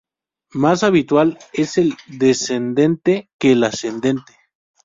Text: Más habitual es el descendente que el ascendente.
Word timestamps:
Más 0.55 0.81
habitual 0.81 1.37
es 1.53 1.77
el 1.77 1.93
descendente 2.07 3.29
que 3.37 3.51
el 3.51 3.63
ascendente. 3.63 4.33